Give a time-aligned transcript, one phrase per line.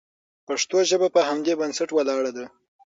[0.47, 2.45] پښتو ژبه په همدې بنسټ ولاړه ده.